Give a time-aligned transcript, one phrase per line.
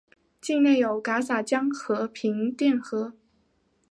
[0.41, 3.13] 境内有戛洒江和平甸河。